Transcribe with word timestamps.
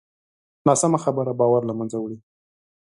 ناسمه 0.67 0.97
خبره 1.05 1.31
باور 1.39 1.61
له 1.69 1.73
منځه 1.79 1.97
وړي 1.99 2.17